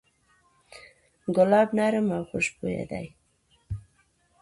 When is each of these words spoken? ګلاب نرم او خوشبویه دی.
ګلاب 1.35 1.69
نرم 1.77 2.07
او 2.17 2.23
خوشبویه 2.29 2.83
دی. 2.91 3.05